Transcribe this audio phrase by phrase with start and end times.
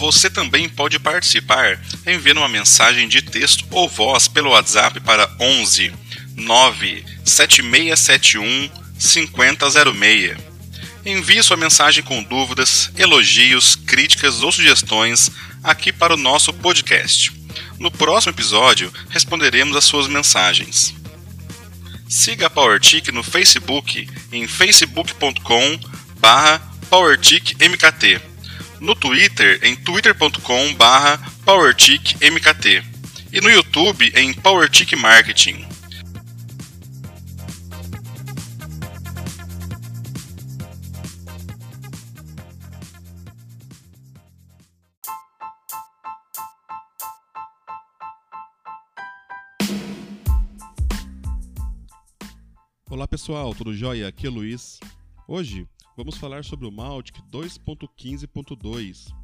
[0.00, 5.92] Você também pode participar enviando uma mensagem de texto ou voz pelo WhatsApp para 11
[6.36, 10.38] 97671 5006.
[11.04, 15.30] Envie sua mensagem com dúvidas, elogios, críticas ou sugestões
[15.62, 17.30] aqui para o nosso podcast.
[17.78, 20.94] No próximo episódio, responderemos as suas mensagens.
[22.08, 25.78] Siga a PowerTic no Facebook em facebook.com
[26.88, 28.29] PowerTicMKT
[28.80, 32.82] no Twitter em twitter.com barra PowerTicMKT
[33.32, 35.68] e no YouTube em PowerTic Marketing.
[52.88, 54.08] Olá pessoal, tudo jóia?
[54.08, 54.80] Aqui é o Luiz.
[55.28, 55.66] Hoje
[56.00, 59.14] vamos falar sobre o Maltic 2.15.2,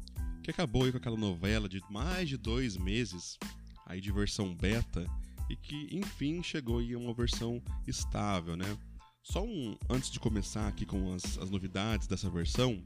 [0.43, 3.35] que acabou com aquela novela de mais de dois meses,
[3.83, 5.09] aí de versão beta,
[5.49, 8.77] e que enfim chegou aí a uma versão estável, né?
[9.23, 12.79] Só um, antes de começar aqui com as, as novidades dessa versão,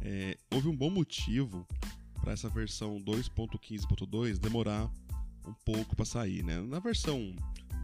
[0.00, 1.68] é, houve um bom motivo
[2.22, 4.90] para essa versão 2.15.2 demorar
[5.46, 6.62] um pouco para sair, né?
[6.62, 7.36] Na versão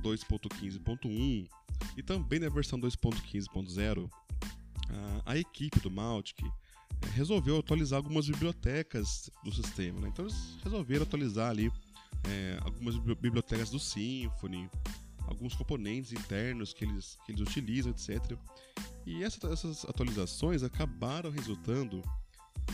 [0.03, 1.47] 2.15.1
[1.99, 4.11] e também na versão 2.15.0
[5.25, 10.01] a, a equipe do Mautic é, resolveu atualizar algumas bibliotecas do sistema.
[10.01, 10.09] Né?
[10.09, 11.73] Então eles resolveram atualizar ali
[12.25, 14.69] é, algumas bibliotecas do Symfony,
[15.27, 18.37] alguns componentes internos que eles, que eles utilizam, etc.
[19.07, 22.03] E essa, essas atualizações acabaram resultando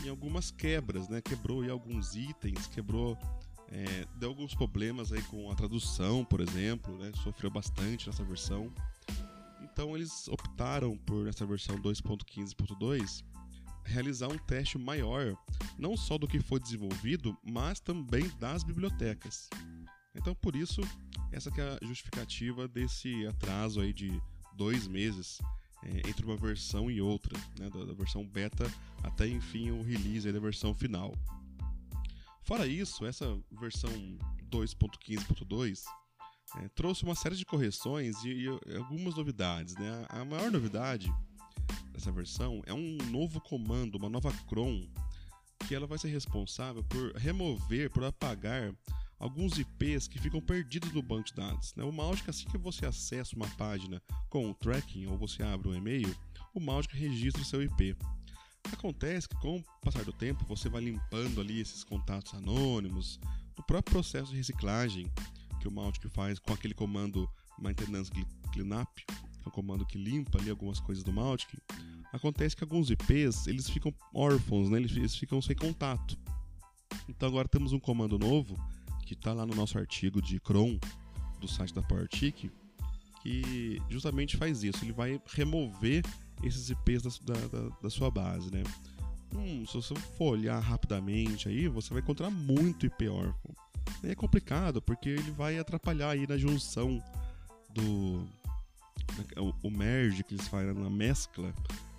[0.03, 1.21] em algumas quebras, né?
[1.21, 3.17] Quebrou aí alguns itens, quebrou,
[3.69, 7.11] é, deu alguns problemas aí com a tradução, por exemplo, né?
[7.23, 8.71] Sofreu bastante nessa versão.
[9.77, 13.23] Então eles optaram por, nessa versão 2.15.2,
[13.85, 15.37] realizar um teste maior,
[15.77, 19.47] não só do que foi desenvolvido, mas também das bibliotecas.
[20.15, 20.81] Então por isso,
[21.31, 24.19] essa é a justificativa desse atraso aí de
[24.55, 25.37] dois meses
[25.83, 28.65] é, entre uma versão e outra, né, da, da, versão beta
[29.03, 31.13] até enfim o release da versão final.
[32.41, 33.91] Fora isso, essa versão
[34.49, 35.83] 2.15.2
[36.55, 39.75] é, trouxe uma série de correções e, e, algumas novidades.
[39.75, 40.05] Né?
[40.09, 41.11] A maior novidade
[41.91, 44.87] dessa versão é um novo comando, uma nova cron,
[45.67, 48.73] que ela vai ser responsável por remover, por apagar
[49.19, 51.73] alguns IPs que ficam perdidos no banco de dados.
[51.75, 51.83] Né?
[51.83, 55.75] O Mautic, assim que você acessa uma página com o tracking ou você abre um
[55.75, 56.15] e-mail,
[56.53, 57.95] o Mautic registra o seu IP.
[58.71, 63.19] Acontece que com o passar do tempo você vai limpando ali esses contatos anônimos,
[63.57, 65.11] no próprio processo de reciclagem,
[65.67, 67.29] que o Mautic faz com aquele comando
[67.59, 68.09] maintenance
[68.53, 71.59] cleanup, que é um comando que limpa ali algumas coisas do Mautic,
[72.13, 74.77] acontece que alguns IPs eles ficam órfãos, né?
[74.77, 76.17] eles, ficam sem contato.
[77.09, 78.55] Então agora temos um comando novo
[79.05, 80.79] que está lá no nosso artigo de cron
[81.39, 82.49] do site da PowerTick
[83.21, 84.83] que justamente faz isso.
[84.85, 86.03] Ele vai remover
[86.43, 88.63] esses IPs da, da, da sua base, né?
[89.35, 93.53] Hum, se você for olhar rapidamente aí, você vai encontrar muito IP órfão
[94.03, 97.03] é complicado, porque ele vai atrapalhar aí na junção
[97.73, 98.27] do.
[99.63, 101.53] O, merge que eles fazem na mescla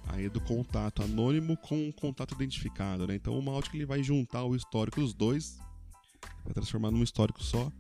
[0.09, 3.15] aí do contato anônimo com o contato identificado, né?
[3.15, 5.59] Então o Mautic ele vai juntar o histórico dos dois,
[6.44, 7.71] vai transformar num histórico só.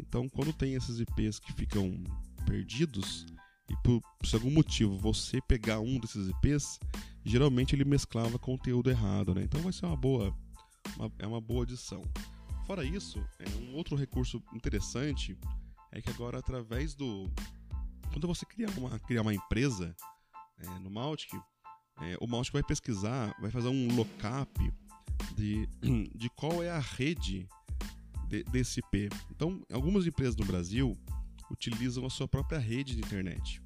[0.00, 2.02] Então quando tem esses IPs que ficam
[2.46, 3.26] perdidos
[3.68, 6.78] e por, por algum motivo você pegar um desses IPs,
[7.24, 9.42] geralmente ele mesclava conteúdo errado, né?
[9.42, 10.34] Então vai ser uma boa,
[10.96, 12.02] uma, é uma boa adição.
[12.66, 15.38] Fora isso, é um outro recurso interessante
[15.92, 17.30] é que agora através do
[18.12, 19.94] quando você criar uma criar uma empresa
[20.58, 21.32] é, no Mautic,
[22.00, 24.72] é, o Mautic vai pesquisar, vai fazer um lookup
[25.36, 25.68] de,
[26.12, 27.46] de qual é a rede
[28.26, 29.10] de, desse IP.
[29.30, 30.96] Então, algumas empresas no Brasil
[31.48, 33.62] utilizam a sua própria rede de internet.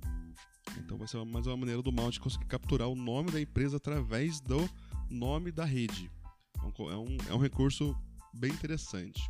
[0.77, 4.43] Então vai ser mais uma maneira do Mautic conseguir capturar o nome da empresa através
[4.43, 4.69] do
[5.09, 6.11] nome da rede.
[6.63, 7.97] É um, é um recurso
[8.33, 9.21] bem interessante.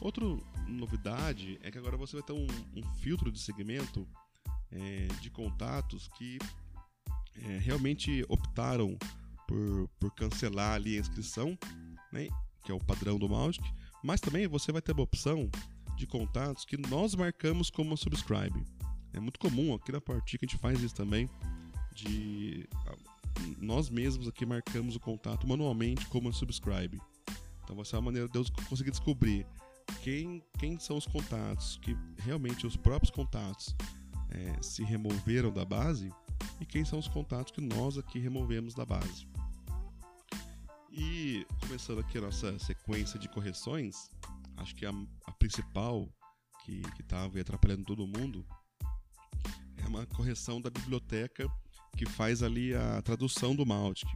[0.00, 0.24] Outra
[0.66, 2.46] novidade é que agora você vai ter um,
[2.76, 4.06] um filtro de segmento
[4.70, 6.38] é, de contatos que
[7.34, 8.96] é, realmente optaram
[9.46, 11.58] por, por cancelar ali a inscrição,
[12.12, 12.28] né,
[12.64, 13.64] que é o padrão do Mautic,
[14.04, 15.50] mas também você vai ter uma opção
[15.96, 18.64] de contatos que nós marcamos como subscribe.
[19.12, 21.28] É muito comum aqui na Party que a gente faz isso também,
[21.94, 22.68] de
[23.58, 27.00] nós mesmos aqui marcamos o contato manualmente como subscribe.
[27.68, 29.46] Então vai ser uma maneira de eu conseguir descobrir
[30.02, 33.76] quem, quem são os contatos, que realmente os próprios contatos
[34.30, 36.10] é, se removeram da base
[36.58, 39.28] e quem são os contatos que nós aqui removemos da base.
[40.90, 44.08] E começando aqui a nossa sequência de correções,
[44.56, 44.92] acho que a,
[45.26, 46.08] a principal
[46.64, 48.46] que estava atrapalhando todo mundo
[49.76, 51.46] é uma correção da biblioteca
[51.98, 54.08] que faz ali a tradução do Mautic.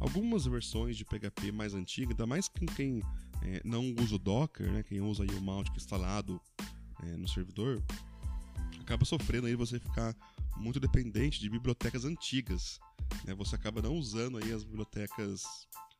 [0.00, 3.02] Algumas versões de PHP mais antigas, ainda mais quem, quem
[3.42, 6.40] é, não usa o Docker, né, quem usa aí o Mautic instalado
[7.02, 7.82] é, no servidor,
[8.80, 10.14] acaba sofrendo aí você ficar
[10.56, 12.80] muito dependente de bibliotecas antigas.
[13.24, 13.34] Né?
[13.34, 15.42] Você acaba não usando aí as bibliotecas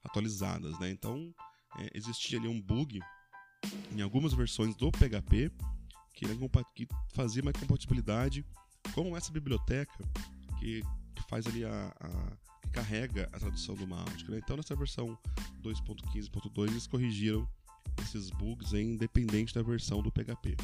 [0.05, 0.79] atualizadas.
[0.79, 0.91] Né?
[0.91, 1.35] Então,
[1.79, 3.00] é, existia ali um bug
[3.93, 5.50] em algumas versões do PHP
[6.15, 6.27] que,
[6.75, 8.45] que fazia uma compatibilidade
[8.95, 9.99] com essa biblioteca
[10.59, 10.83] que,
[11.15, 14.28] que faz ali a, a, carrega a tradução do Mautic.
[14.28, 14.40] Né?
[14.43, 15.19] Então, nessa versão
[15.62, 17.49] 2.15.2, eles corrigiram
[18.02, 20.56] esses bugs independente da versão do PHP.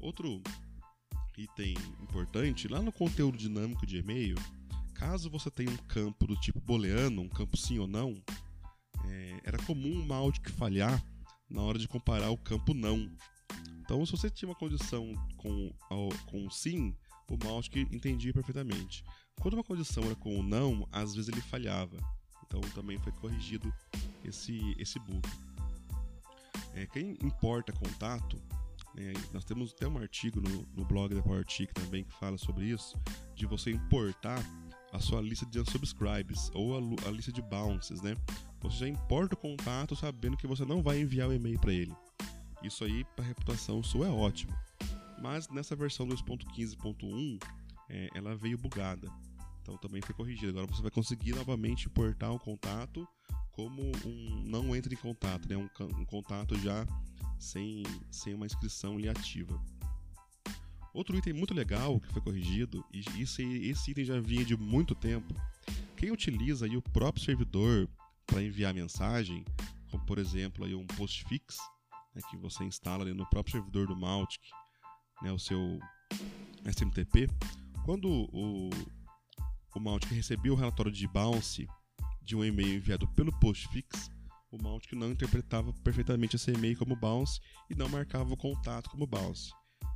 [0.00, 0.42] Outro
[1.36, 4.36] item importante, lá no conteúdo dinâmico de e-mail,
[4.94, 8.14] caso você tenha um campo do tipo booleano, um campo sim ou não,
[9.06, 11.02] é, era comum o Mautic falhar
[11.50, 13.10] na hora de comparar o campo não.
[13.80, 15.70] Então, se você tinha uma condição com,
[16.26, 16.96] com sim,
[17.28, 19.04] o Mautic entendia perfeitamente.
[19.40, 21.96] Quando uma condição era com o não, às vezes ele falhava.
[22.46, 23.72] Então, também foi corrigido
[24.24, 25.22] esse, esse bug.
[26.74, 28.40] É, quem importa contato
[28.96, 32.66] é, nós temos até um artigo no, no blog da PowerTick também que fala sobre
[32.66, 32.96] isso,
[33.34, 34.38] de você importar
[34.92, 38.14] a sua lista de unsubscribes ou a, a lista de bounces, né?
[38.60, 41.94] Você já importa o contato sabendo que você não vai enviar o e-mail para ele.
[42.62, 44.56] Isso aí, para reputação sua, é ótimo.
[45.24, 47.42] Mas nessa versão 2.15.1,
[47.88, 49.10] é, ela veio bugada.
[49.62, 50.50] Então também foi corrigida.
[50.50, 53.08] Agora você vai conseguir novamente importar o contato
[53.52, 55.56] como um não entre em contato, né?
[55.56, 55.66] um,
[55.98, 56.86] um contato já
[57.38, 59.58] sem, sem uma inscrição ali ativa.
[60.92, 64.94] Outro item muito legal que foi corrigido, e esse, esse item já vinha de muito
[64.94, 65.34] tempo,
[65.96, 67.88] quem utiliza aí o próprio servidor
[68.26, 69.42] para enviar mensagem,
[69.90, 71.56] como por exemplo aí um postfix,
[72.14, 74.42] né, que você instala ali no próprio servidor do Mautic,
[75.22, 75.78] né, o seu
[76.64, 77.28] SMTP,
[77.84, 78.70] quando o,
[79.74, 81.68] o Mautic recebeu o relatório de bounce
[82.22, 84.10] de um e-mail enviado pelo postfix,
[84.50, 89.06] o Mautic não interpretava perfeitamente esse e-mail como bounce e não marcava o contato como
[89.06, 89.52] bounce.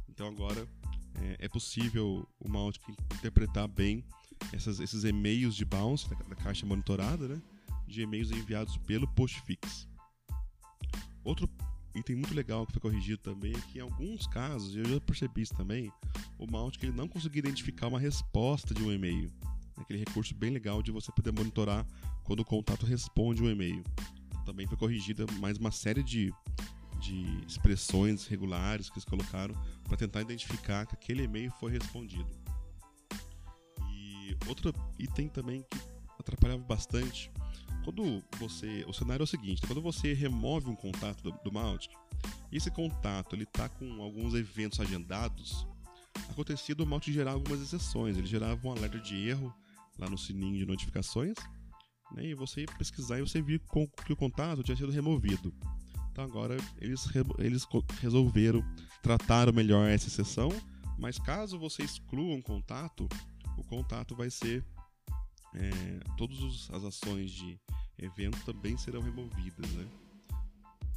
[0.09, 0.67] Então agora
[1.15, 2.82] é, é possível o Mautic
[3.14, 4.05] interpretar bem
[4.53, 7.43] essas, esses e-mails de bounce da, da, caixa monitorada, né,
[7.87, 9.88] de e-mails enviados pelo postfix.
[11.25, 11.49] Outro
[11.99, 15.43] item muito legal que foi corrigido também é que em alguns casos, eu já percebi
[15.43, 15.93] isso também,
[16.39, 19.31] o Mautic ele não conseguia identificar uma resposta de um e-mail.
[19.77, 21.87] Aquele recurso bem legal de você poder monitorar
[22.25, 23.83] quando o contato responde um e-mail
[24.49, 26.33] também foi corrigida mais uma série de,
[26.99, 29.55] de expressões regulares que eles colocaram
[29.85, 32.27] para tentar identificar que aquele e-mail foi respondido.
[33.91, 35.79] E outro item também que
[36.19, 37.31] atrapalhava bastante,
[37.85, 41.53] quando você, o cenário é o seguinte, quando você remove um contato do, do
[42.51, 45.67] e esse contato ele está com alguns eventos agendados,
[46.31, 49.55] acontecia do Mautic gerar algumas exceções, ele gerava um alerta de erro
[49.99, 51.35] lá no sininho de notificações
[52.13, 53.61] né, e você pesquisar e você viu
[54.05, 55.53] que o contato tinha sido removido.
[56.11, 57.07] Então agora eles,
[57.39, 57.67] eles
[58.01, 58.65] resolveram
[59.03, 60.49] tratar melhor essa exceção,
[60.99, 63.09] mas caso você exclua um contato,
[63.57, 64.65] o contato vai ser.
[65.55, 67.59] É, todas as ações de
[67.99, 69.71] evento também serão removidas.
[69.73, 69.88] Né?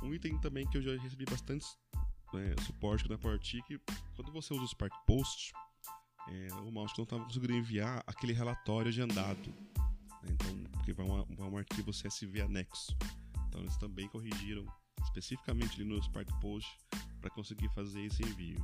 [0.03, 1.65] Um item também que eu já recebi bastante
[2.35, 3.79] é, suporte na PowerTick,
[4.15, 5.51] quando você usa o Spark Post,
[6.27, 9.49] é, o mouse não estava conseguindo enviar aquele relatório agendado.
[10.23, 10.29] Né?
[10.31, 12.95] Então, porque vai um, vai um arquivo CSV anexo.
[13.47, 14.65] Então, eles também corrigiram
[15.03, 16.77] especificamente ali no Spark Post
[17.19, 18.59] para conseguir fazer esse envio.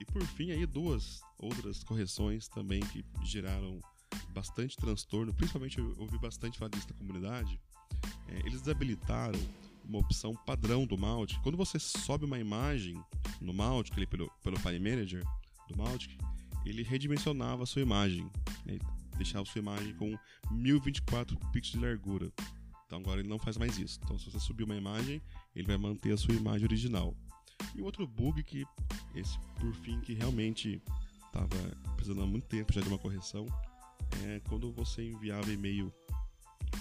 [0.00, 3.80] E, por fim, aí duas outras correções também que geraram
[4.30, 7.60] bastante transtorno, principalmente eu ouvi bastante falar disso na comunidade.
[8.28, 9.38] É, eles desabilitaram
[9.84, 11.40] uma opção padrão do Mautic.
[11.42, 13.02] Quando você sobe uma imagem
[13.40, 15.24] no Mautic, ali pelo, pelo File Manager
[15.68, 16.16] do Mautic,
[16.64, 18.30] ele redimensionava a sua imagem.
[18.64, 18.78] Né?
[19.18, 20.16] deixar a sua imagem com
[20.50, 22.32] 1024 pixels de largura.
[22.86, 24.00] Então agora ele não faz mais isso.
[24.02, 25.20] Então se você subir uma imagem,
[25.54, 27.14] ele vai manter a sua imagem original.
[27.74, 28.64] E outro bug que
[29.14, 30.82] esse por fim que realmente
[31.26, 31.56] estava
[31.96, 33.46] precisando há muito tempo já de uma correção
[34.24, 35.92] é quando você enviava e-mail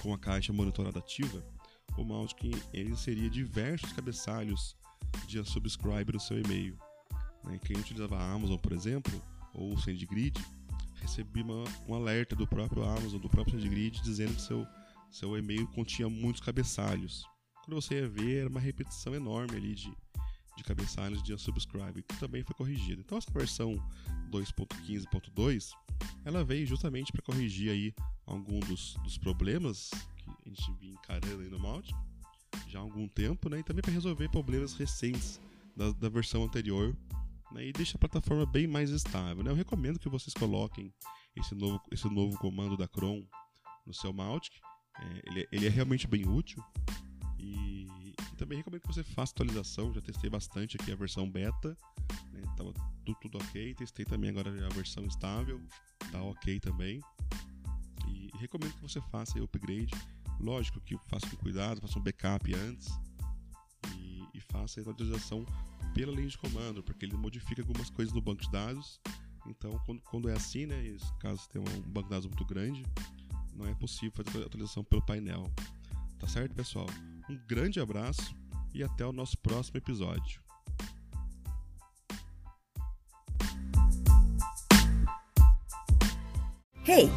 [0.02, 1.44] com a caixa monitorada ativa,
[1.98, 4.76] o Mautic ele inseria diversos cabeçalhos
[5.28, 6.78] de unsubscribe no seu e-mail.
[7.44, 7.60] Né?
[7.64, 9.22] Quem utilizava a Amazon, por exemplo,
[9.54, 10.40] ou o SendGrid,
[10.96, 14.66] recebi uma, um alerta do próprio Amazon, do próprio SendGrid, dizendo que seu,
[15.12, 17.26] seu e-mail continha muitos cabeçalhos.
[17.64, 19.92] Quando você ia ver, era uma repetição enorme ali de,
[20.58, 23.02] de cabeçalhos de unsubscribe, que também foi corrigido.
[23.02, 23.76] Então essa versão
[24.32, 25.72] 2.15.2,
[26.26, 27.94] ela veio justamente para corrigir aí
[28.26, 31.94] alguns dos, dos problemas que a gente vinha encarando aí no Malte,
[32.68, 33.60] já há algum tempo, né?
[33.60, 35.40] E também para resolver problemas recentes
[35.76, 36.98] da, da versão anterior
[37.52, 39.44] né, e deixa a plataforma bem mais estável.
[39.44, 39.52] Né?
[39.52, 40.94] Eu recomendo que vocês coloquem
[41.36, 43.28] esse novo, esse novo comando da Chrome
[43.86, 44.54] no seu Mautic.
[45.00, 46.64] É, ele, ele, é realmente bem útil.
[47.38, 47.77] E,
[48.38, 49.94] também recomendo que você faça atualização.
[49.94, 51.76] Já testei bastante aqui a versão beta.
[52.32, 52.72] Né, tava
[53.04, 53.74] tudo, tudo ok.
[53.74, 55.62] Testei também agora a versão estável.
[56.12, 57.02] Tá ok também.
[58.08, 59.92] E, recomendo que você faça o upgrade.
[60.40, 62.88] Lógico que faça com cuidado, faça um backup antes.
[63.96, 65.46] E, e faça a atualização
[65.94, 69.02] pela linha de comando, porque ele modifica algumas coisas no banco de dados.
[69.48, 72.86] Então, quando, quando é assim, né, caso tenha um banco de dados muito grande,
[73.56, 75.52] não é possível fazer a atualização pelo painel.
[76.20, 76.88] Tá certo, pessoal?
[77.30, 78.34] Um grande abraço
[78.74, 80.42] e até o nosso próximo episódio.
[86.88, 87.10] Hey,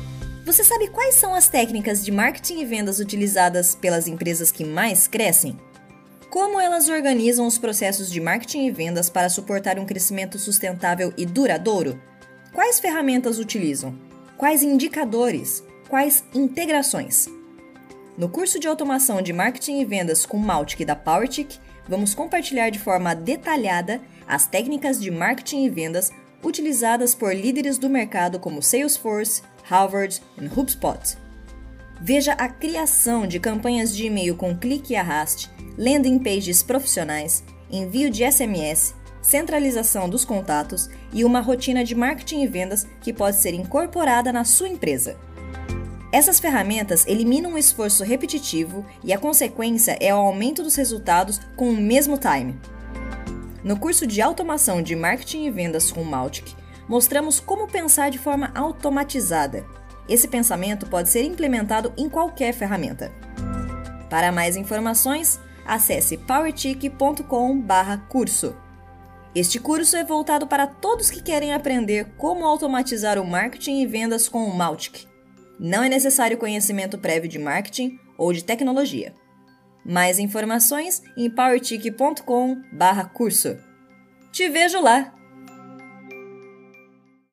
[0.45, 5.07] você sabe quais são as técnicas de marketing e vendas utilizadas pelas empresas que mais
[5.07, 5.57] crescem?
[6.29, 11.25] Como elas organizam os processos de marketing e vendas para suportar um crescimento sustentável e
[11.25, 12.01] duradouro?
[12.53, 13.97] Quais ferramentas utilizam?
[14.37, 15.63] Quais indicadores?
[15.89, 17.29] Quais integrações?
[18.19, 22.79] No curso de automação de marketing e vendas com Mautic da PowerTick, vamos compartilhar de
[22.79, 26.11] forma detalhada as técnicas de marketing e vendas
[26.43, 31.17] utilizadas por líderes do mercado como Salesforce, Harvard e HubSpot.
[32.01, 38.11] Veja a criação de campanhas de e-mail com clique e arraste, landing pages profissionais, envio
[38.11, 43.53] de SMS, centralização dos contatos e uma rotina de marketing e vendas que pode ser
[43.53, 45.19] incorporada na sua empresa.
[46.13, 51.71] Essas ferramentas eliminam o esforço repetitivo e a consequência é o aumento dos resultados com
[51.71, 52.59] o mesmo time.
[53.63, 56.55] No curso de automação de marketing e vendas com Mautic,
[56.89, 59.65] mostramos como pensar de forma automatizada
[60.11, 63.13] esse pensamento pode ser implementado em qualquer ferramenta.
[64.11, 68.57] Para mais informações, acesse powertic.com/curso.
[69.33, 74.29] Este curso é voltado para todos que querem aprender como automatizar o marketing e vendas
[74.29, 75.09] com o Mautic.
[75.63, 79.15] Não é necessário conhecimento prévio de marketing ou de tecnologia.
[79.85, 83.59] Mais informações em powertic.com/curso.
[84.33, 85.13] Te vejo lá!